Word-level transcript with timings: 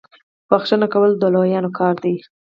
بخښنه 0.49 0.87
کول 0.93 1.11
د 1.17 1.23
لویانو 1.33 1.69
کار 1.79 1.95
دی. 2.03 2.15